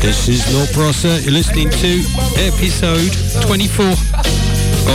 [0.00, 1.22] This is Lord Brosser.
[1.24, 2.02] You're listening to
[2.36, 3.10] episode
[3.46, 3.86] 24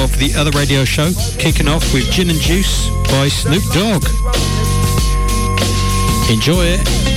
[0.03, 4.03] of the other radio show, kicking off with Gin and Juice by Snoop Dogg.
[6.29, 7.08] Enjoy it.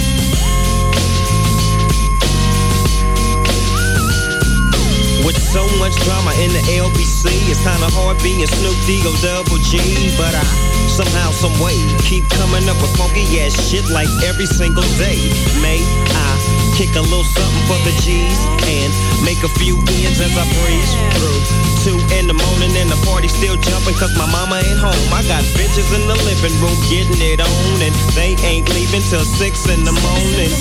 [5.53, 9.77] So much drama in the LBC, it's kinda hard being Snoop D-O double G.
[10.17, 10.45] But I
[10.89, 11.77] somehow, some way,
[12.09, 15.21] keep coming up with funky ass shit like every single day.
[15.61, 16.33] May I
[16.73, 18.91] kick a little something for the G's and
[19.29, 21.41] make a few ends as I breeze through.
[21.85, 25.07] Two in the morning and the party still jumping cause my mama ain't home.
[25.13, 29.27] I got bitches in the living room getting it on and they ain't leaving till
[29.37, 30.53] six in the morning.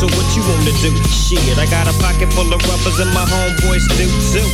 [0.00, 0.96] So what you wanna do?
[1.12, 4.48] Shit, I got a pocket full of rubbers and my homeboys do too.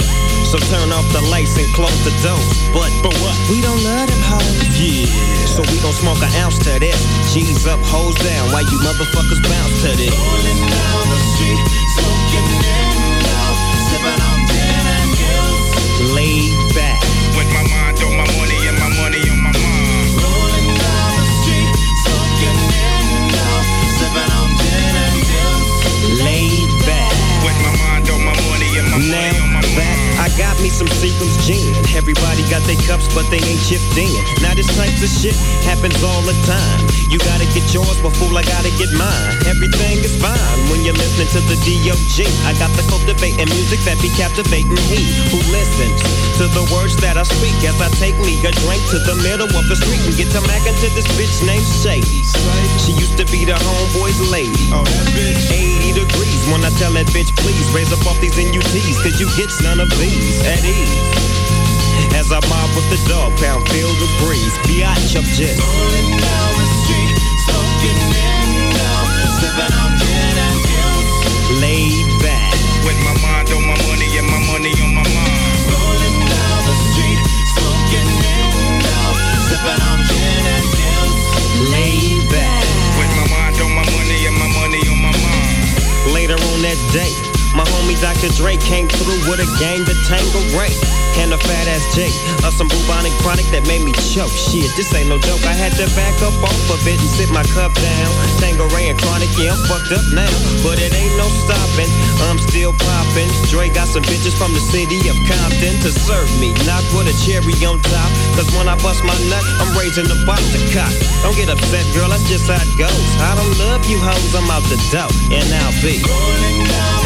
[0.51, 2.43] So turn off the lights and close the doors.
[2.75, 3.39] But, but what?
[3.47, 4.43] We don't love them hoes.
[4.75, 5.07] Yeah.
[5.47, 6.99] So we gon' smoke an ounce to this.
[7.31, 10.11] G's up, hoes down, while you motherfuckers bounce to this.
[10.11, 11.63] Rolling down the street,
[11.95, 12.96] smoking
[28.99, 29.35] now,
[30.37, 31.73] got me some Seagram's gin.
[31.96, 34.12] Everybody got their cups, but they ain't chipped in.
[34.45, 36.80] Now this type of shit happens all the time.
[37.09, 39.32] You gotta get yours, but fool, I gotta get mine.
[39.48, 42.26] Everything is fine when you're listening to the D.O.G.
[42.45, 45.98] I got the cultivating music that be captivating he who listens
[46.37, 49.48] to the words that I speak as I take me a drink to the middle
[49.48, 52.26] of the street and get to mackin' to this bitch named Shady.
[52.84, 54.68] She used to be the homeboy's lady.
[54.74, 55.48] Oh, that bitch.
[55.48, 59.30] 80 degrees when I tell that bitch, please raise up off these NUTs, cause you
[59.38, 60.95] get none of these at ease.
[62.16, 64.55] As I mob with the dog pound, feel the breeze.
[64.66, 67.12] Biatch up just rolling down the street,
[67.87, 67.99] in
[69.38, 71.09] sipping on gin and gills.
[71.62, 72.54] Laid back,
[72.87, 75.43] With my mind on my money and my money on my mind.
[75.71, 77.21] rolling down the street,
[77.94, 78.08] in
[79.48, 81.22] sipping on gin and gills.
[81.70, 82.64] Laid back.
[82.98, 86.14] With my mind on my money and my money on my mind.
[86.14, 87.12] Later on that day,
[87.56, 88.28] my homie Dr.
[88.37, 90.69] Dre came through with a gang to Tanqueray.
[91.17, 92.12] And a fat ass J
[92.44, 94.28] of some bubonic chronic that made me choke.
[94.28, 95.41] Shit, this ain't no joke.
[95.49, 98.11] I had to back up off of it and sit my cup down.
[98.37, 100.28] Tanqueray and chronic, yeah, I'm fucked up now.
[100.61, 101.89] But it ain't no stopping.
[102.28, 103.33] I'm still popping.
[103.49, 106.53] Dre got some bitches from the city of Compton to serve me.
[106.69, 108.11] Not with a cherry on top.
[108.37, 110.93] Cause when I bust my nut, I'm raising the box to cock.
[111.25, 113.09] Don't get upset, girl, that's just how it goes.
[113.25, 115.09] I don't love you hoes, I'm out the door.
[115.33, 117.06] And I'll be rolling down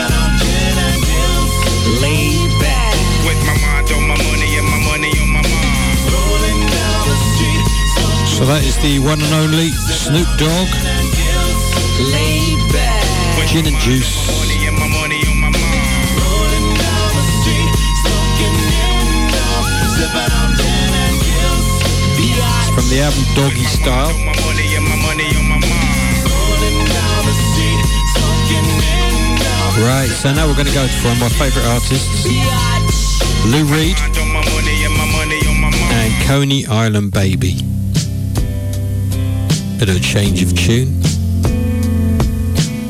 [0.00, 1.52] sipping on gin and gills.
[2.00, 2.94] Laid back,
[3.26, 5.98] With my mind on my money and my money on my mind.
[6.12, 7.66] rolling down the street,
[8.26, 10.68] So that is the one and only Snoop Dogg.
[12.12, 13.04] Laid back,
[13.48, 14.28] Gin and Juice.
[14.30, 15.80] on my money and my money
[29.80, 32.26] Right, so now we're going to go for one of my favourite artists,
[33.46, 33.96] Lou Reed
[35.90, 37.54] and Coney Island Baby.
[39.78, 41.00] Bit of a change of tune.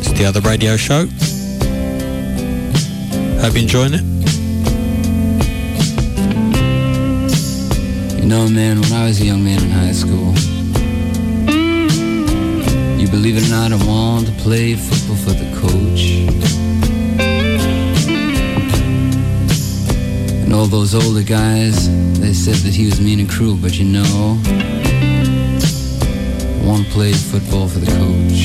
[0.00, 1.06] It's the other radio show.
[3.40, 4.02] Hope you're enjoying it.
[8.20, 10.19] You know, man, when I was a young man in high school,
[13.22, 16.24] believe it or not, I want to play football for the coach.
[20.42, 23.84] And all those older guys, they said that he was mean and cruel, but you
[23.84, 24.40] know,
[26.56, 28.40] I want to play football for the coach.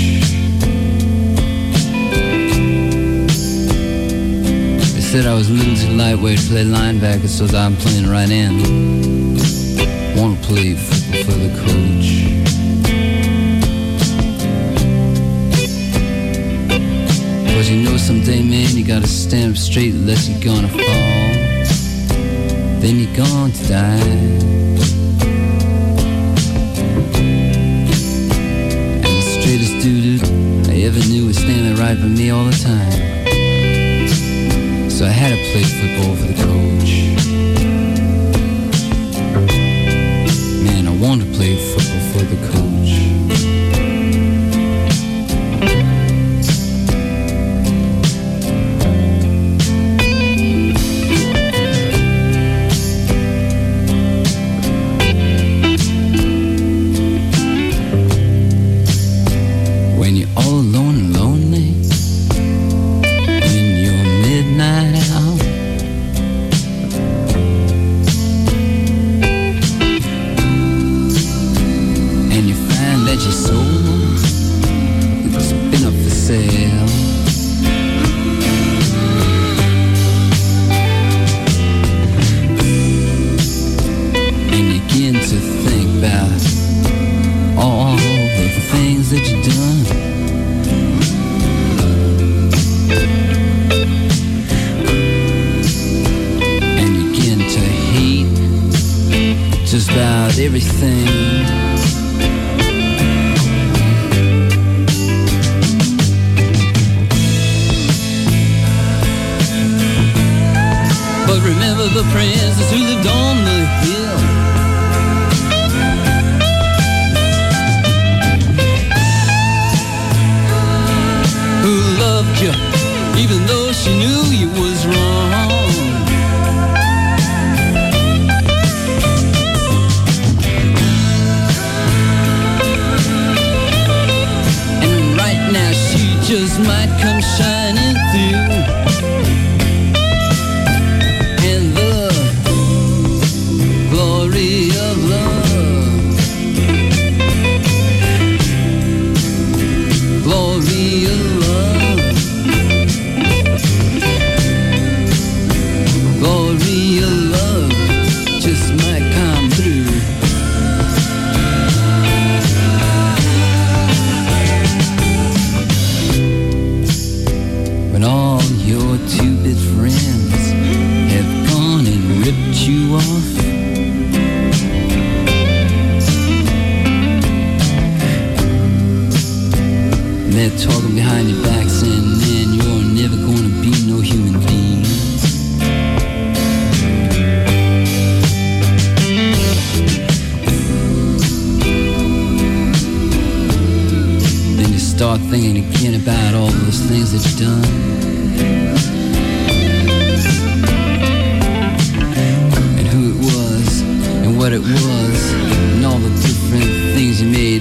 [4.93, 8.29] They said I was a little too lightweight to play linebacker, so I'm playing right
[8.29, 8.59] end.
[10.19, 12.34] Want to play football for the coach.
[17.55, 20.81] Cause you know someday, man, you gotta stand up straight unless you're gonna fall.
[22.81, 23.15] Then you're
[23.53, 23.97] to die.
[28.97, 30.21] And the straightest dude
[30.69, 32.91] I ever knew was standing right by me all the time.
[34.89, 36.91] So I had to play football for the coach.
[40.61, 42.74] Man, I want to play football for the coach.
[100.45, 101.14] everything.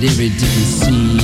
[0.07, 1.24] there it didn't seem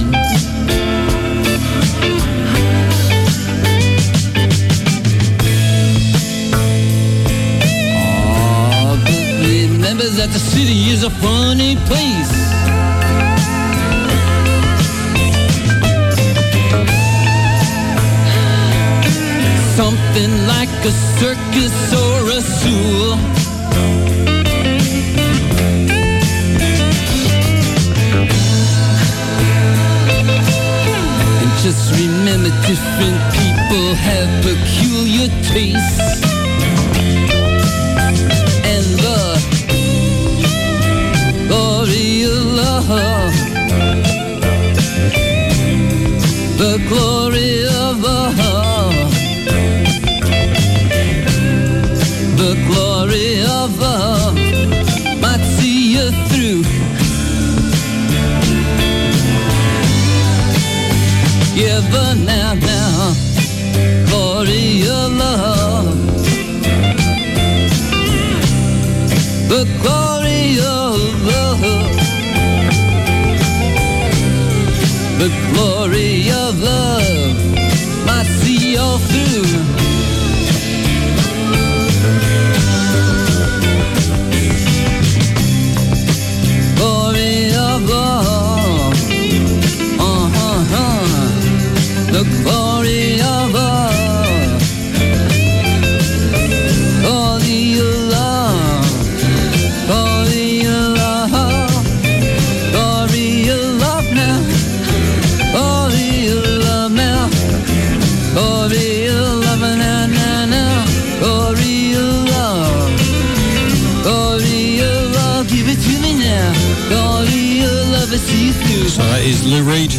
[118.11, 118.89] to I.
[118.91, 119.93] So that is Lou Reed.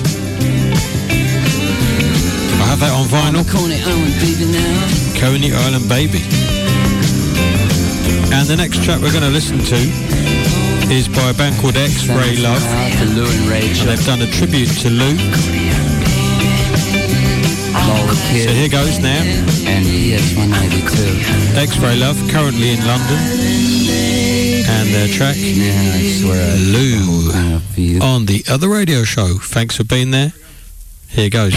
[2.59, 3.47] I have that on vinyl.
[3.49, 5.19] Coney Island baby now.
[5.19, 6.21] Coney Island baby.
[8.35, 9.79] And the next track we're going to listen to
[10.91, 12.61] is by a band called X Ray Love.
[12.63, 13.15] And
[13.85, 15.70] they've done a tribute to Lou.
[17.91, 19.21] So here goes now.
[19.67, 21.59] And yes, 192.
[21.59, 23.17] X-Ray Love, currently in London.
[24.67, 27.31] And their track, Lou,
[28.01, 29.37] on the other radio show.
[29.37, 30.33] Thanks for being there.
[31.09, 31.53] Here goes.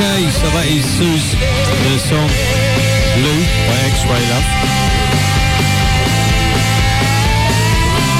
[0.00, 2.30] Is Sue's the song
[3.18, 4.46] Lou by X-Ray Love.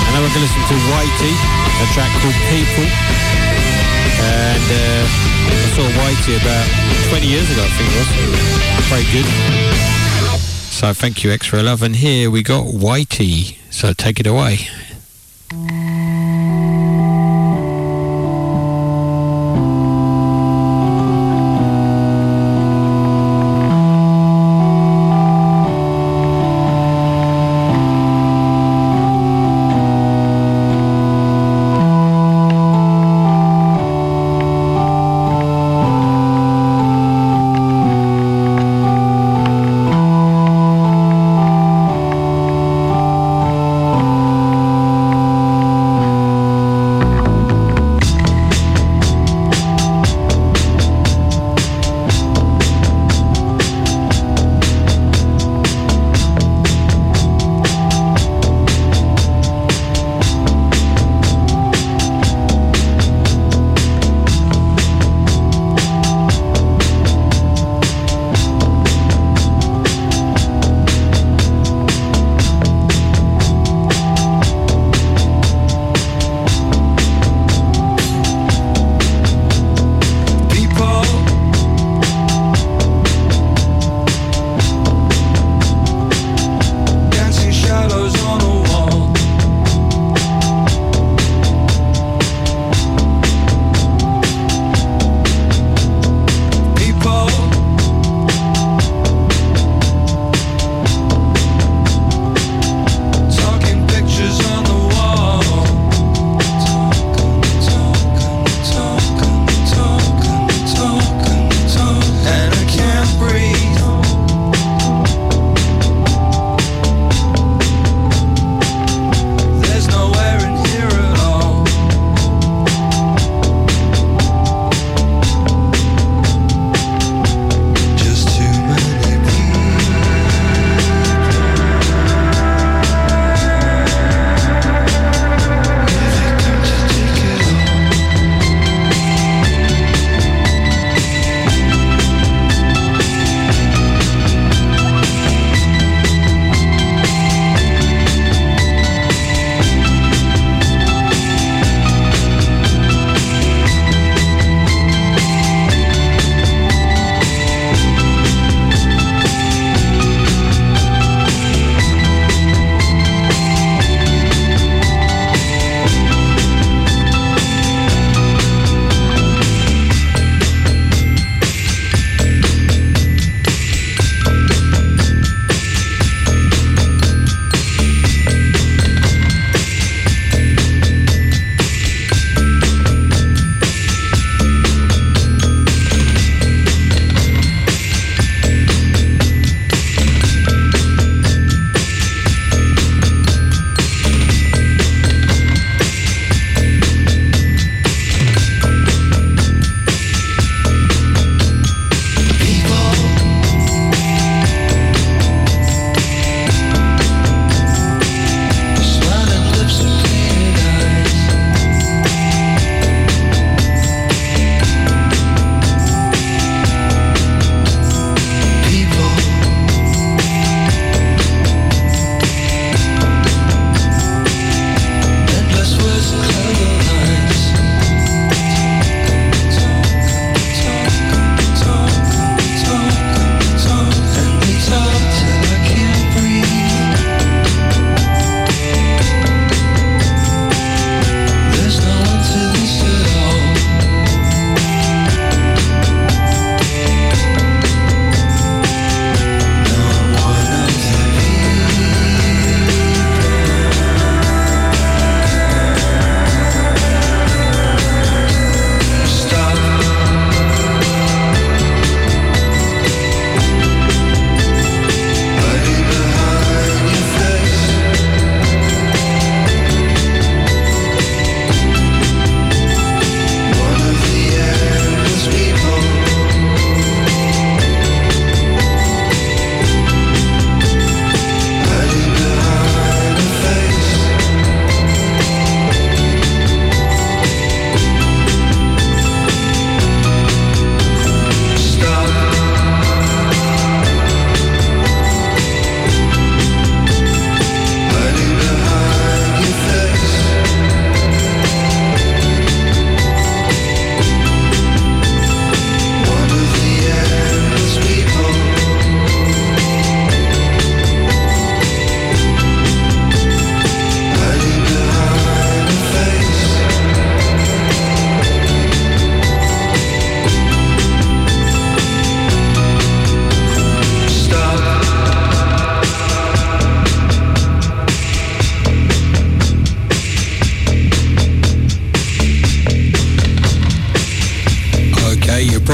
[0.03, 1.35] And now we're going to listen to Whitey,
[1.79, 2.89] a track called People.
[4.19, 6.67] And uh, I saw Whitey about
[7.11, 8.11] 20 years ago, I think it was.
[8.89, 9.29] Very good.
[10.73, 11.83] So thank you, X-Ray Love.
[11.83, 13.57] And here we got Whitey.
[13.71, 14.59] So take it away.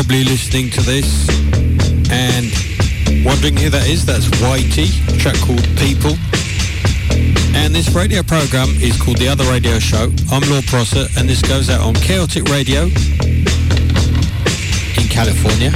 [0.06, 1.28] Probably listening to this
[2.10, 2.52] and
[3.24, 4.04] wondering who that is.
[4.04, 6.12] That's Whitey, track called People.
[7.56, 10.12] And this radio program is called The Other Radio Show.
[10.30, 12.84] I'm Lord Prosser and this goes out on Chaotic Radio
[15.00, 15.72] in California.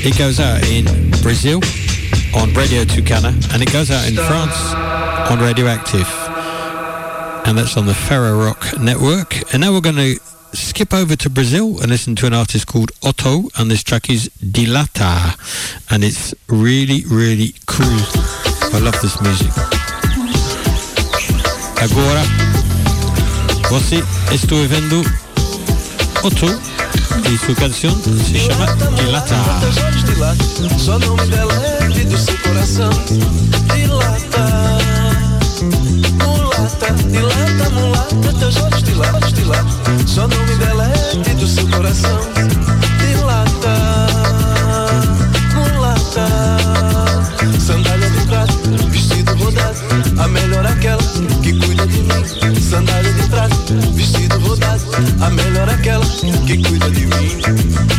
[0.00, 0.86] It goes out in
[1.20, 1.60] Brazil
[2.34, 4.56] on Radio Tucana and it goes out in France
[5.28, 6.08] on Radioactive.
[7.44, 9.52] And that's on the Ferro Rock Network.
[9.52, 12.92] And now we're going to skip over to Brazil and listen to an artist called
[13.02, 15.36] Otto and this track is Dilata
[15.90, 18.00] and it's really really cool.
[18.74, 19.52] I love this music.
[21.80, 22.22] Agora
[23.68, 25.02] você está vendo
[26.22, 26.46] Otto
[27.30, 29.36] e sua canção se chama Dilata
[30.78, 32.90] Só nome dela é do seu coração.
[33.74, 34.81] Dilata
[36.82, 39.68] Mulata, dilata, mulata Teus olhos dilata, dilata
[40.06, 40.90] Só nome dela
[41.30, 42.18] é do seu coração.
[42.98, 44.06] Dilata
[45.54, 46.26] Mulata.
[47.60, 48.52] Sandália de prata,
[48.90, 49.78] vestido rodado.
[50.18, 51.02] A melhor aquela
[51.42, 52.60] que cuida de mim.
[52.60, 53.54] Sandália de prata,
[53.94, 54.82] vestido rodado.
[55.20, 56.04] A melhor aquela
[56.46, 57.42] que cuida de mim.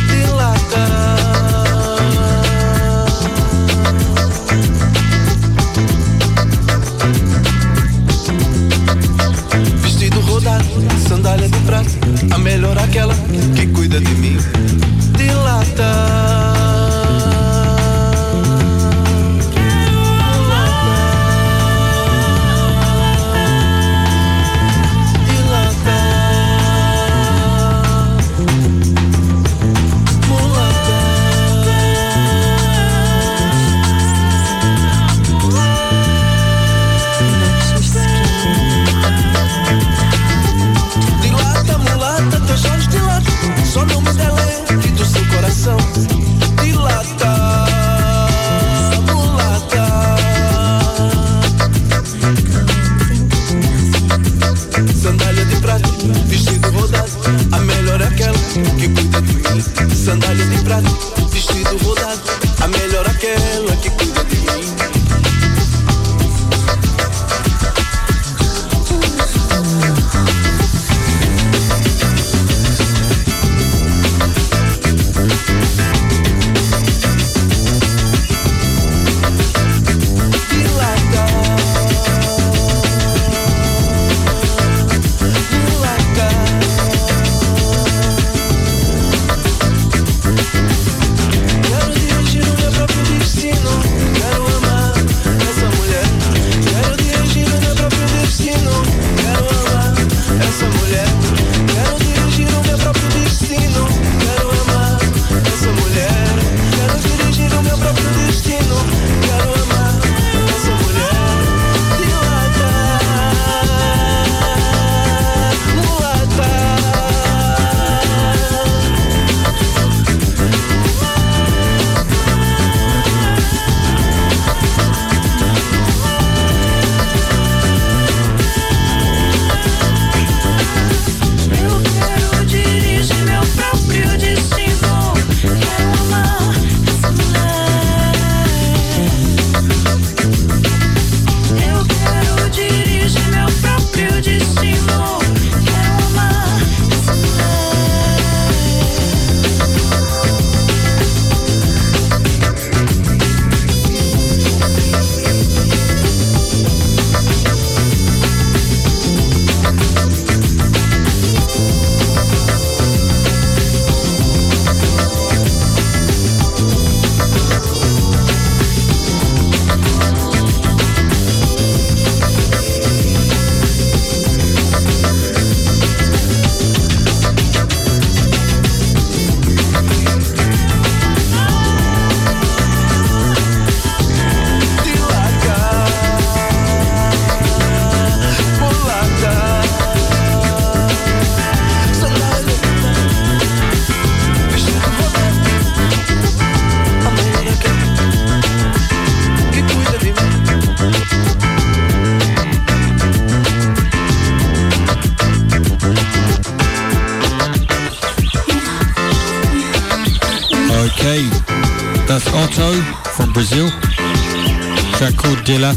[0.08, 1.73] Dilata
[12.44, 13.14] melhor aquela
[13.56, 14.36] que cuida de mim.
[15.16, 16.53] Dilata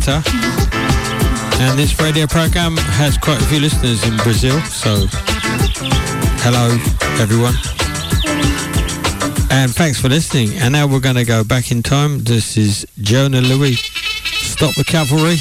[0.09, 5.05] And this radio program has quite a few listeners in Brazil, so
[6.39, 6.69] hello
[7.21, 7.53] everyone.
[9.51, 10.53] And thanks for listening.
[10.59, 12.23] And now we're going to go back in time.
[12.23, 13.75] This is Jona Lewie.
[13.75, 15.35] Stop the Cavalry.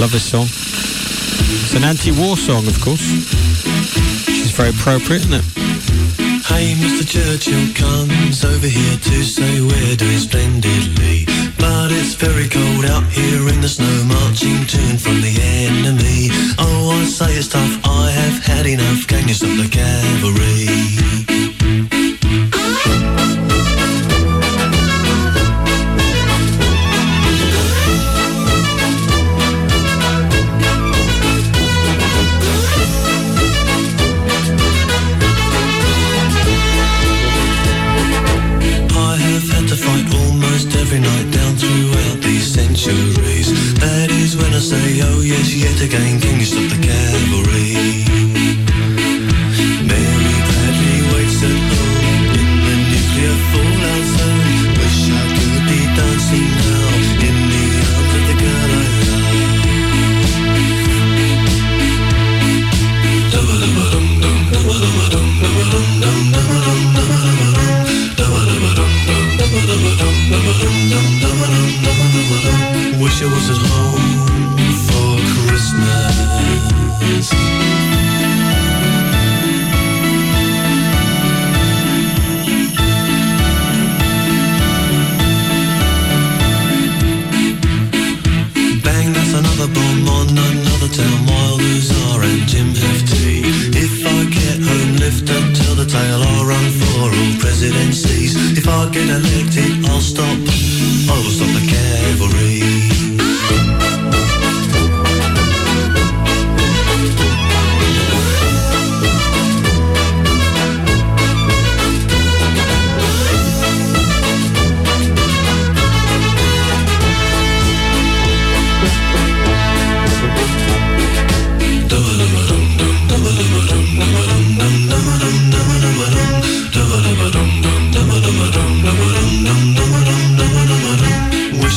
[0.00, 0.46] Love this song.
[0.48, 3.00] It's an anti-war song, of course.
[4.24, 5.44] She's very appropriate, isn't it?
[6.46, 7.06] Hey, Mr.
[7.06, 11.35] Churchill comes over here to say we're doing splendidly.
[11.58, 16.28] But it's very cold out here in the snow, marching and from the enemy.
[16.58, 19.06] Oh, I say it's tough, I have had enough.
[19.06, 19.85] Can you stop the cavalry?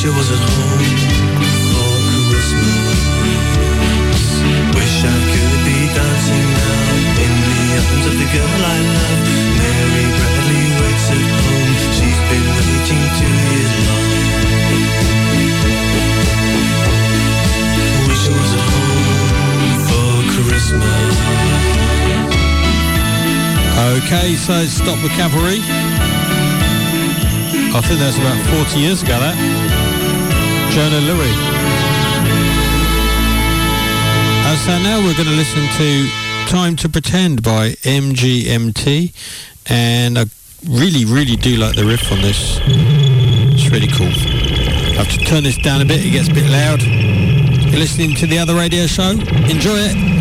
[0.02, 0.80] I was at home
[1.76, 1.92] for
[2.32, 3.00] Christmas.
[4.72, 9.20] Wish I could be dancing now in the arms of the girl I love.
[9.60, 11.72] Mary Bradley waits at home.
[11.92, 14.08] She's been waiting two years long.
[24.00, 25.60] Okay, so Stop the Cavalry.
[27.72, 29.59] I think that's about 40 years ago, that.
[30.70, 31.60] Jona Lewie.
[34.66, 36.08] So now we're going to listen to
[36.46, 39.12] Time to Pretend by MGMT.
[39.66, 40.26] And I
[40.68, 42.60] really, really do like the riff on this.
[42.66, 44.06] It's really cool.
[44.06, 46.82] I have to turn this down a bit, it gets a bit loud.
[46.82, 49.10] You're listening to the other radio show.
[49.10, 50.19] Enjoy it.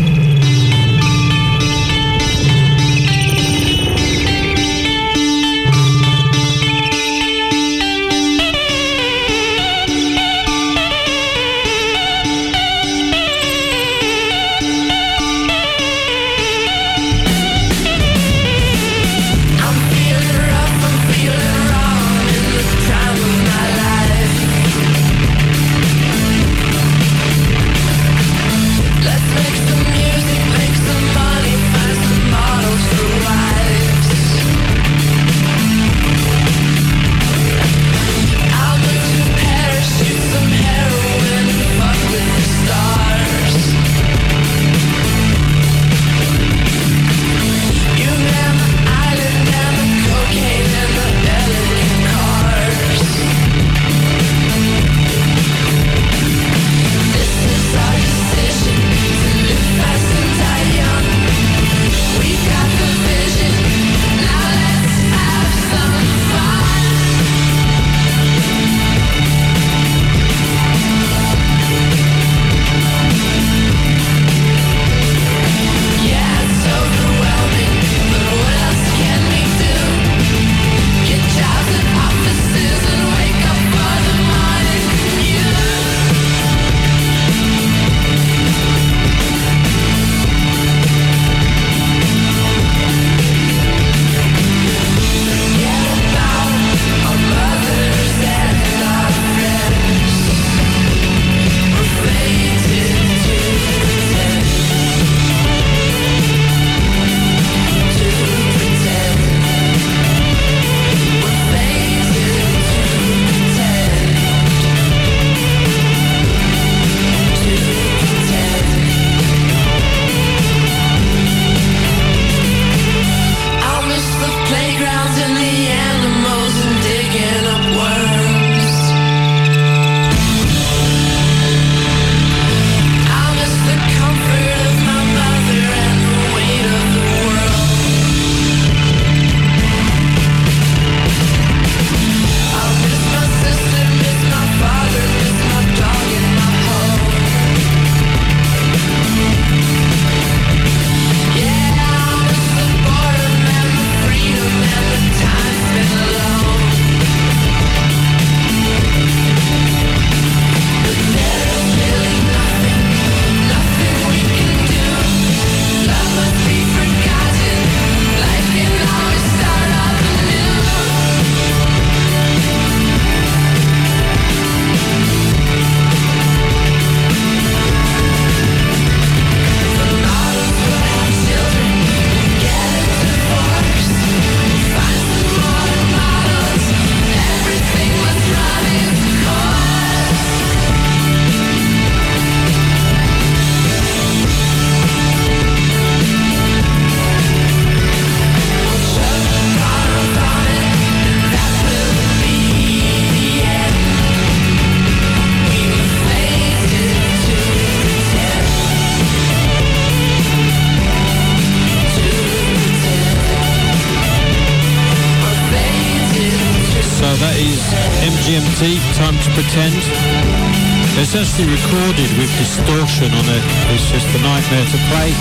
[221.40, 223.44] Actually recorded with distortion on it.
[223.72, 225.16] It's just a nightmare to play,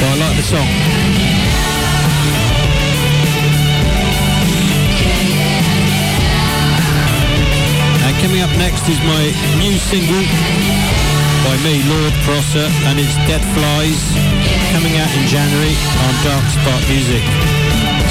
[0.00, 0.64] but I like the song.
[8.00, 9.28] And coming up next is my
[9.60, 10.24] new single
[11.44, 14.00] by me, Lord Prosser, and it's Dead Flies,
[14.72, 17.20] coming out in January on Dark Spot Music.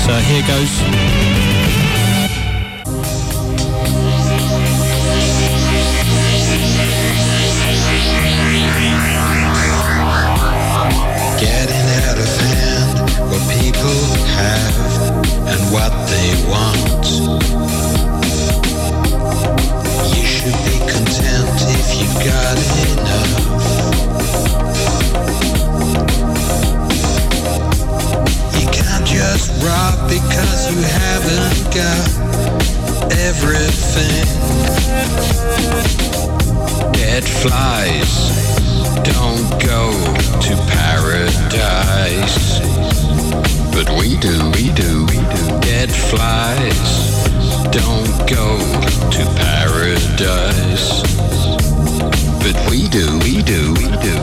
[0.06, 1.80] So here goes.
[15.71, 17.07] What they want.
[20.15, 22.57] You should be content if you've got
[22.91, 23.31] enough.
[28.60, 32.07] You can't just rob because you haven't got
[33.29, 34.27] everything.
[36.91, 38.12] Dead flies
[39.03, 39.91] don't go
[40.41, 41.61] to paradise.
[47.71, 48.60] Don't go
[49.10, 51.01] to paradise.
[52.43, 54.17] But we do, we do, we do.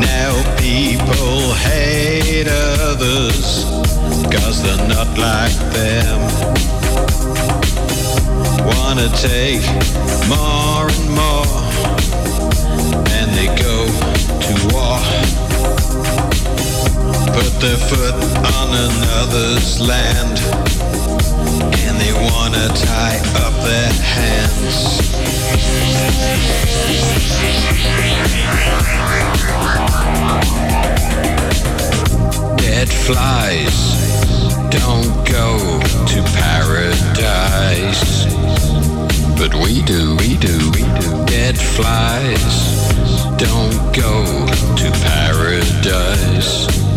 [0.00, 3.64] Now people hate others
[4.32, 6.20] cause they're not like them.
[8.66, 9.66] Wanna take
[10.28, 11.58] more and more
[13.16, 13.76] and they go
[14.46, 14.98] to war.
[17.36, 18.14] Put their foot
[18.56, 20.77] on another's land
[21.62, 24.98] and they wanna tie up their hands.
[32.56, 33.98] Dead flies
[34.70, 38.26] don't go to paradise.
[39.36, 40.70] But we do, we do.
[41.26, 42.78] Dead flies
[43.36, 44.24] don't go
[44.76, 46.87] to paradise.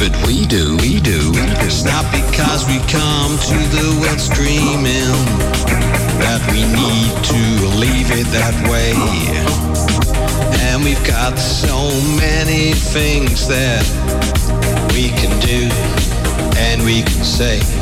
[0.00, 1.20] But we do, we do.
[1.60, 5.12] It's not because we come to the wet stream in
[6.24, 7.42] that we need to
[7.76, 8.94] leave it that way.
[10.70, 13.84] And we've got so many things that
[14.94, 15.68] we can do
[16.56, 17.79] and we can say.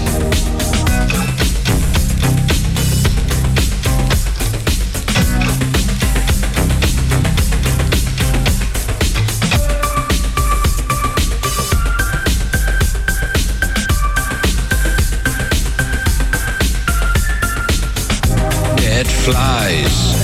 [19.30, 20.14] Flies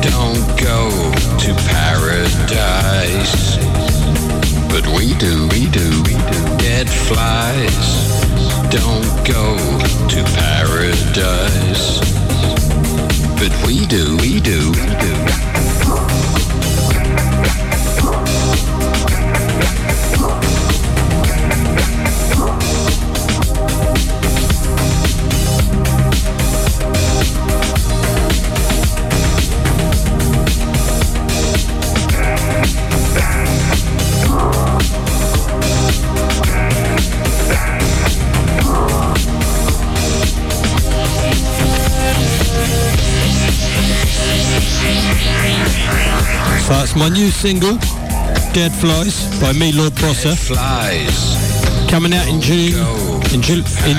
[0.00, 0.90] don't go
[1.38, 3.56] to paradise.
[4.68, 6.40] But we do, we do, we do.
[6.58, 8.20] Dead flies
[8.70, 9.56] don't go
[10.08, 10.41] to paradise.
[47.02, 47.74] My new single,
[48.54, 50.36] Dead Flies, by me, Lord Prosser.
[50.36, 51.34] Flies
[51.90, 52.78] Coming out in June,
[53.34, 53.96] in, Ju- in,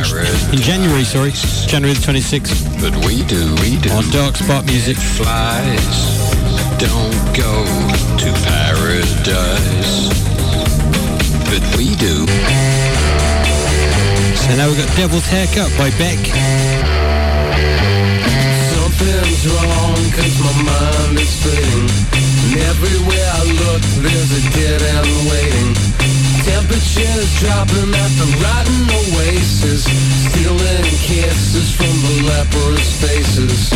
[0.55, 1.31] in January, sorry,
[1.67, 3.91] January the 26th but we do, we do.
[3.91, 4.95] on Dark Spot Music.
[4.95, 6.23] flies
[6.79, 7.53] don't go
[8.23, 10.07] to paradise.
[11.51, 12.23] But we do.
[14.39, 16.19] So now we've got Devil's Haircut by Beck.
[18.71, 22.22] Something's wrong cause my mind is fading And
[22.55, 25.73] everywhere I look there's a dead end waiting.
[26.43, 29.83] Temperatures dropping at the rotten oasis.
[30.29, 33.73] Stealing kisses from the leprous faces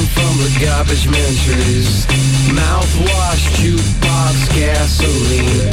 [0.00, 2.06] are from the garbage man trees
[2.50, 5.70] Mouthwash, jukebox, gasoline.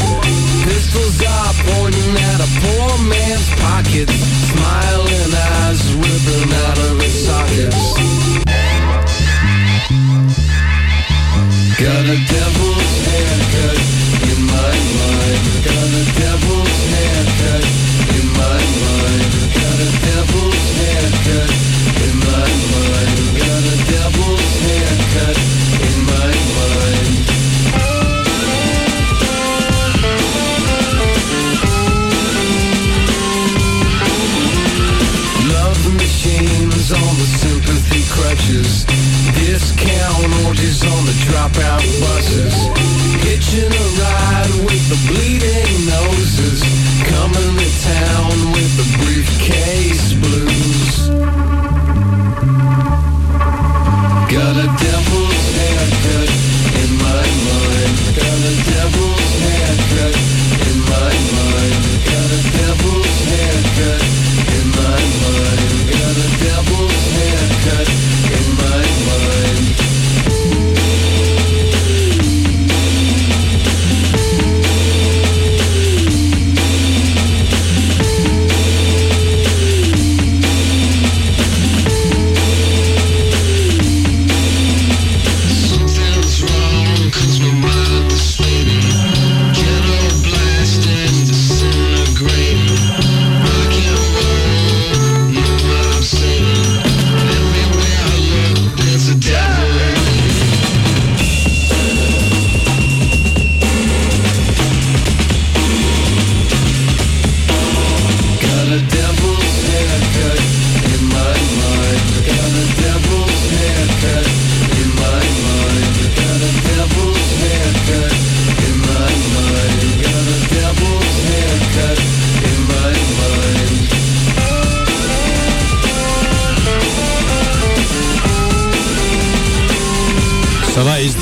[0.63, 4.13] Pistols are pointing at a poor man's pockets
[4.51, 5.31] Smiling
[5.63, 7.83] eyes ripping out of his sockets.
[11.77, 13.79] Got a devil's haircut
[14.31, 15.43] in my mind.
[15.67, 17.63] Got a devil's haircut
[18.17, 19.36] in my mind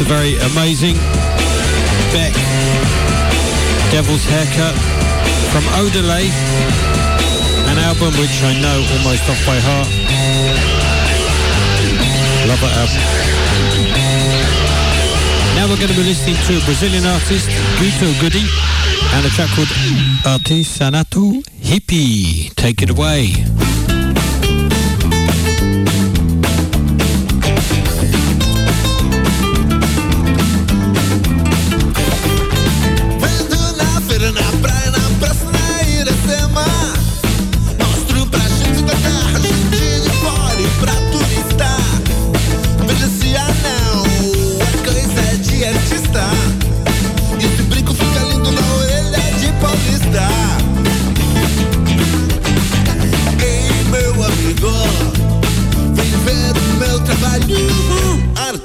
[0.05, 0.95] very amazing.
[2.13, 2.33] Beck,
[3.89, 4.75] Devil's Haircut
[5.49, 6.29] from Odelay,
[7.71, 9.89] an album which I know almost off by heart.
[12.47, 13.01] Love that album.
[15.55, 17.49] Now we're going to be listening to a Brazilian artist,
[17.79, 18.45] Guto Goody,
[19.13, 19.69] and a track called
[20.23, 22.53] Artesanato Hippie.
[22.55, 23.74] Take it away.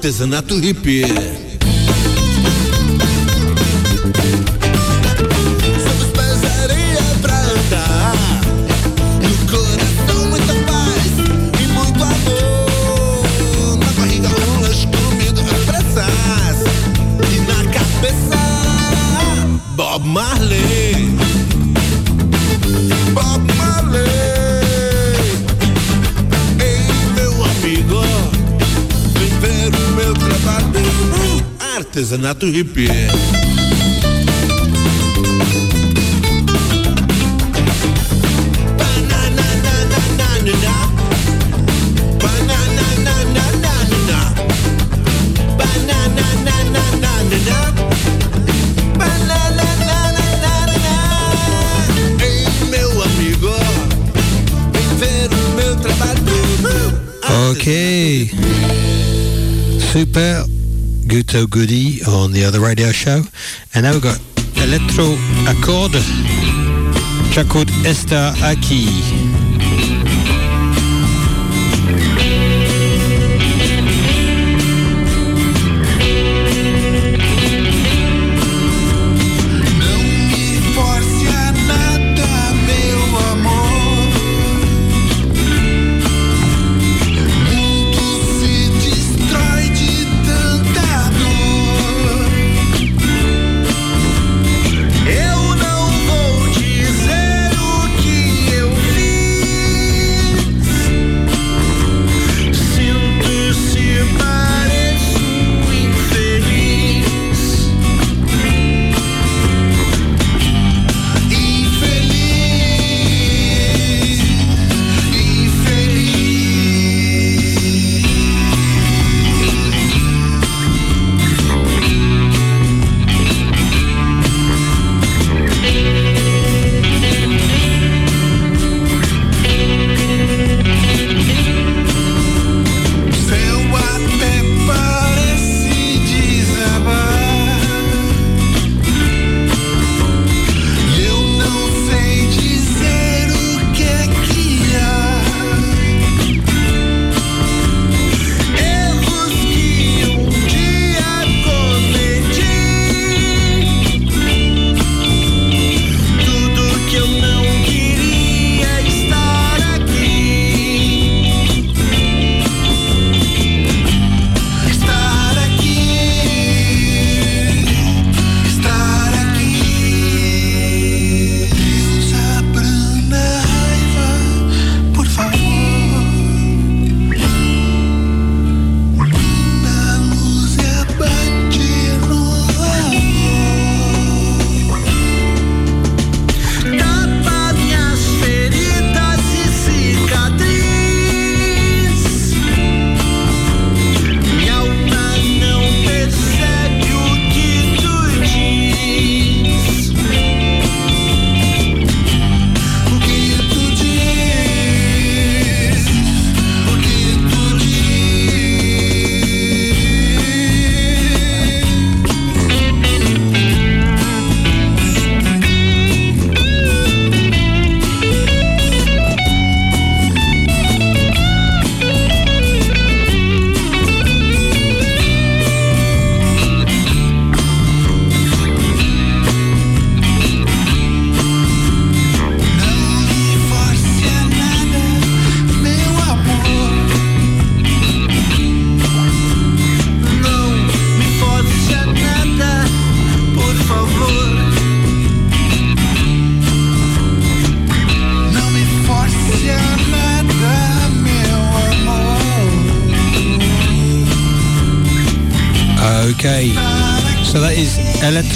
[0.01, 1.50] artesanato hippie.
[32.11, 32.71] artesanato hip.
[57.51, 58.31] Ok.
[59.93, 60.60] Super
[61.11, 63.23] Guto Goody on the other radio show.
[63.75, 64.21] And now we've got
[64.63, 65.17] Electro
[65.49, 65.91] Accord
[67.33, 69.50] track called Esta Aki.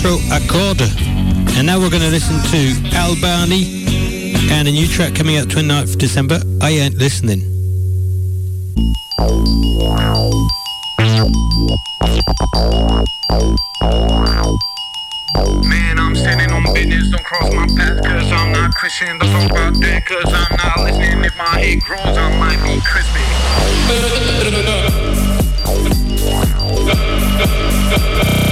[0.04, 0.80] Electro Accord.
[1.56, 3.84] And now we're going to listen to Albani
[4.50, 7.40] and a new track coming out 29th of December, I Ain't Listening.
[15.68, 19.50] Man, I'm standing on business, don't cross my path Cause I'm not Christian, don't talk
[19.50, 23.20] about that Cause I'm not listening, if my head grows I might be crispy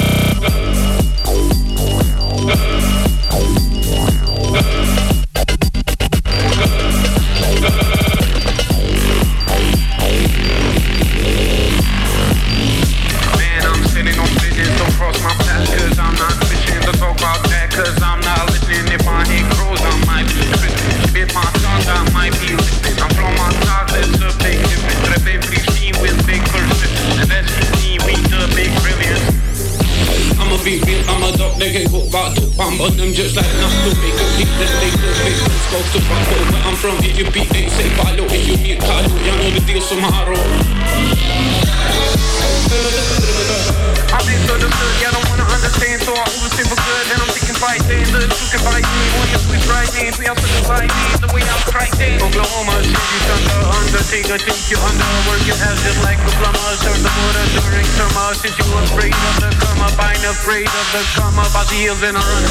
[58.32, 61.38] during Since you was afraid of the come up I ain't afraid of the come
[61.38, 62.44] up Out the heels and I run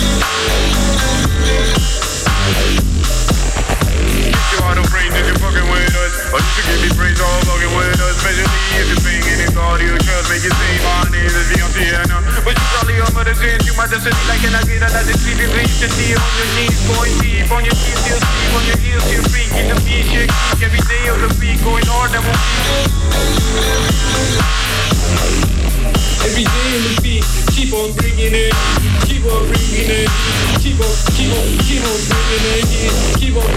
[4.29, 6.13] If you are afraid that you're fucking with us.
[6.33, 8.15] Or you should give me praise all fucking with us.
[8.21, 8.45] Especially
[8.77, 12.05] if you're singing in God you trust Make you say my name is Beyonce
[12.45, 15.15] But you probably over the sins You might just sit like an agita Like the
[15.17, 18.63] sleeping reach to see on your knees Going deep on your feet Still sleep on
[18.69, 19.49] your heels Still freak.
[19.57, 21.57] In the beat Shake every day of the week.
[21.65, 22.37] Going hard that won't
[26.23, 28.53] Every day in the beat, keep on bringing it,
[29.09, 30.09] keep on bringing it,
[30.61, 32.65] keep on, keep on, keep on bringing it,
[33.17, 33.49] keep on.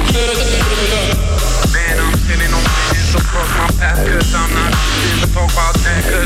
[1.73, 5.75] Man, I'm sitting on business across my path Cause I'm not listening to talk about
[5.85, 6.24] that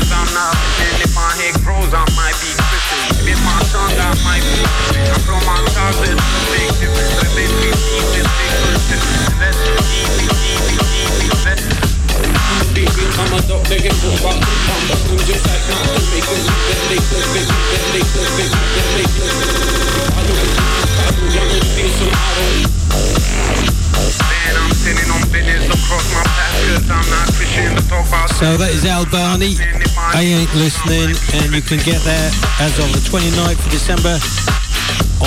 [28.39, 29.59] So that is Albani,
[29.99, 32.31] I Ain't Listening, and you can get that
[32.63, 34.15] as of the 29th of December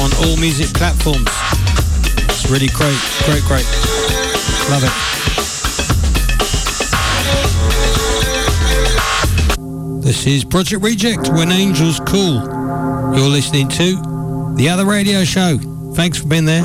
[0.00, 1.28] on all music platforms.
[2.32, 2.96] It's really great,
[3.28, 3.68] great, great.
[4.72, 4.96] Love it.
[10.02, 12.40] This is Project Reject, When Angels Call.
[13.14, 15.58] You're listening to The Other Radio Show.
[15.94, 16.62] Thanks for being there.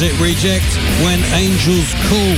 [0.00, 2.36] Project Reject, When Angels Call.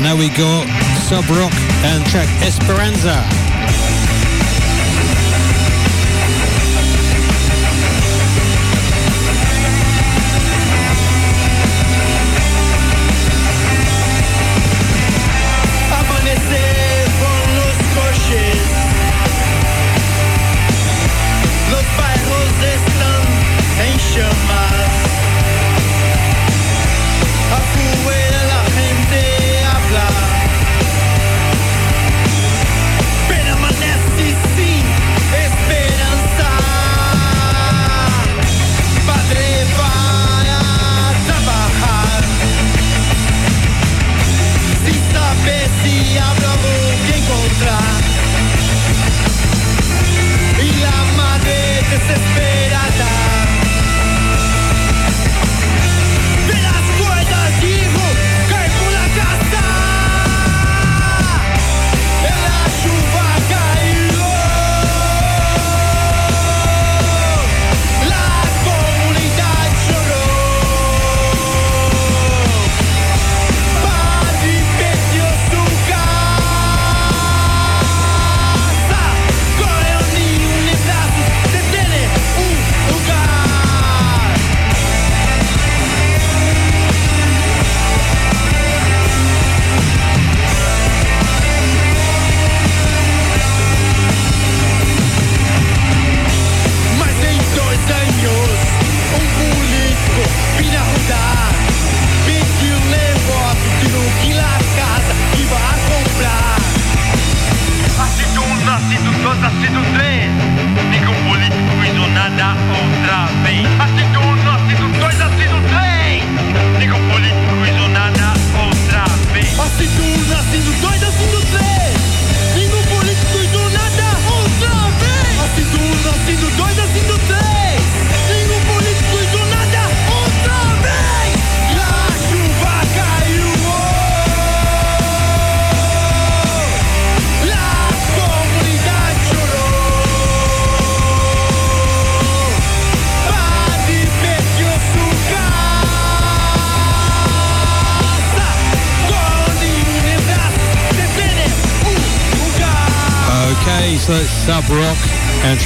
[0.00, 1.54] now Sub Rock
[1.84, 3.47] and track Esperanza.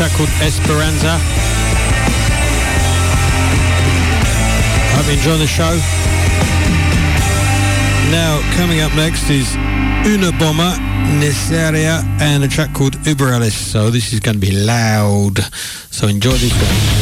[0.08, 1.16] track called Esperanza.
[4.96, 5.78] Hope you enjoy the show.
[8.10, 9.54] Now, coming up next is
[10.04, 10.76] Una Bomba,
[11.20, 13.54] Nesaria, and a track called Uber Alice.
[13.54, 15.38] So this is going to be loud.
[15.92, 17.01] So enjoy this one.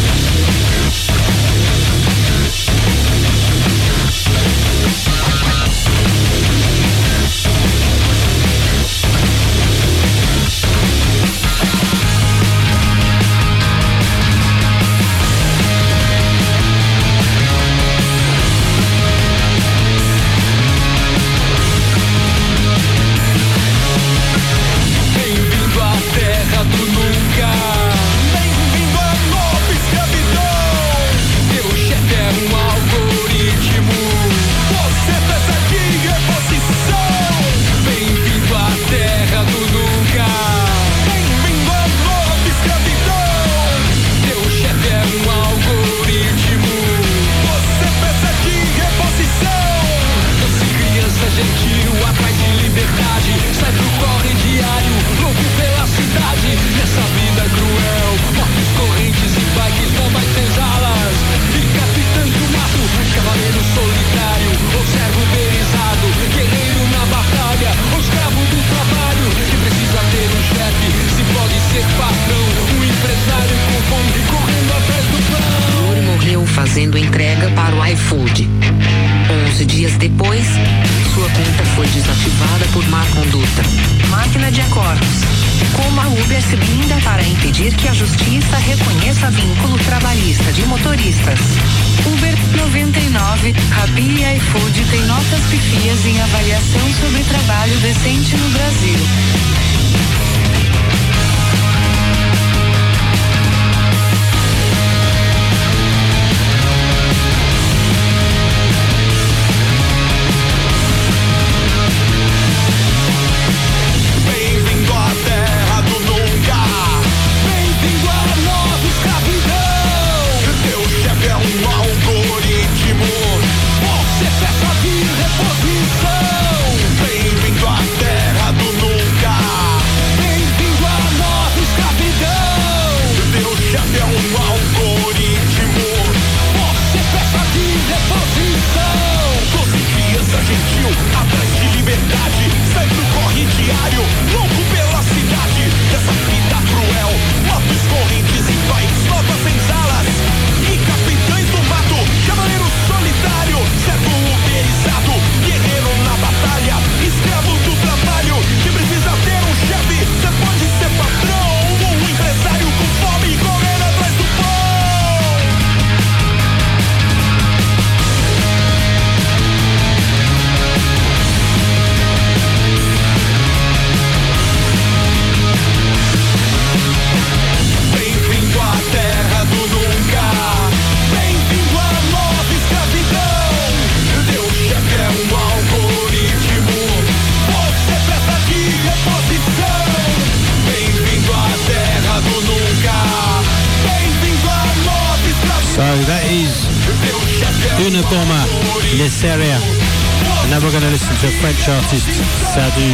[201.69, 202.07] Artist
[202.55, 202.91] Sadu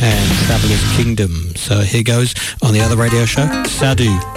[0.00, 1.54] and Traveller's Kingdom.
[1.56, 4.31] So here goes on the other radio show, Sadu.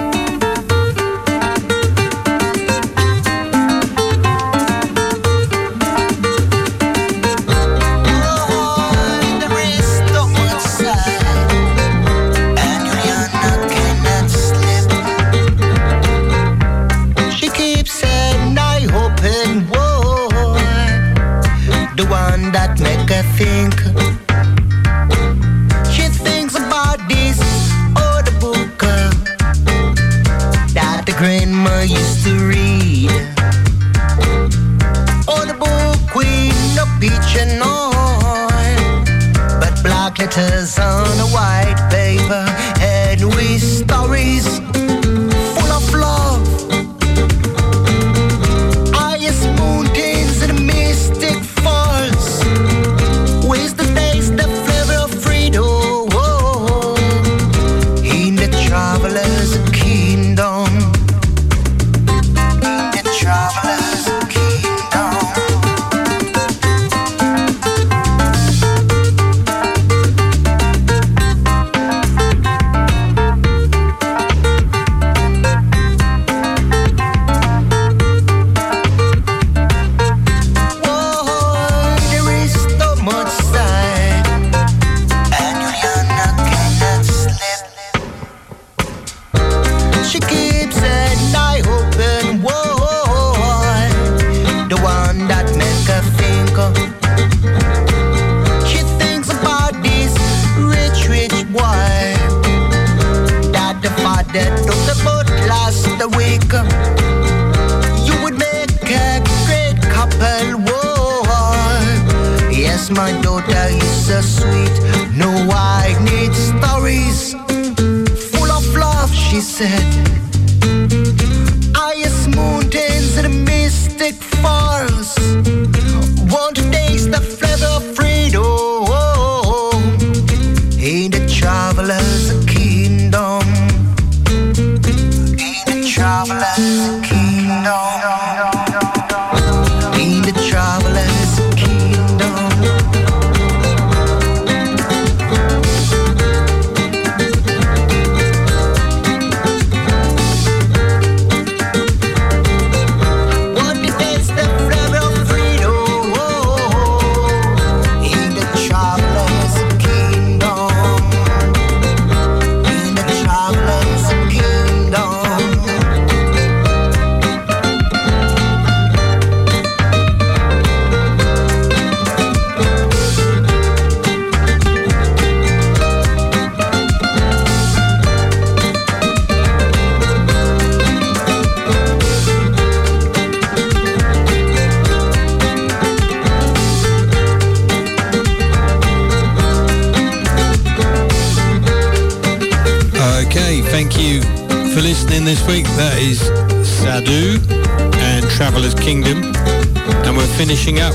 [200.45, 200.93] Finishing up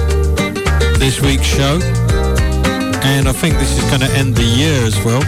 [1.01, 1.81] this week's show.
[3.03, 5.23] And I think this is going to end the year as well.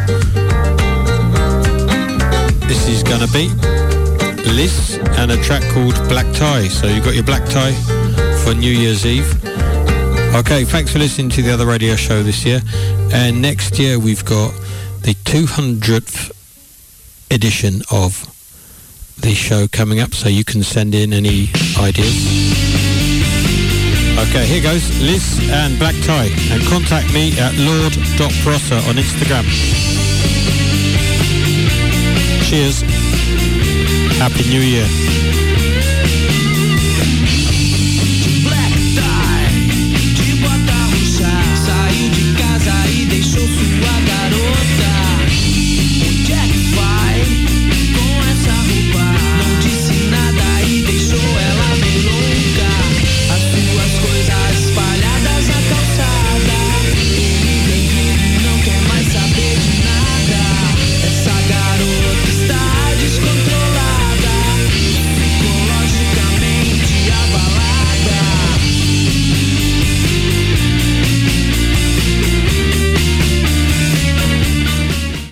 [2.68, 3.48] This is going to be
[4.48, 6.68] Liz and a track called Black Tie.
[6.68, 7.72] So you've got your black tie
[8.44, 9.28] for New Year's Eve.
[10.36, 12.60] Okay, thanks for listening to the other radio show this year.
[13.12, 14.52] And next year we've got
[15.00, 16.30] the 200th
[17.28, 18.28] edition of
[19.20, 22.91] the show coming up, so you can send in any ideas.
[24.22, 29.44] Okay, here goes Liz and Black Tie, and contact me at lord.prosser on Instagram.
[32.48, 32.82] Cheers.
[34.18, 35.21] Happy New Year.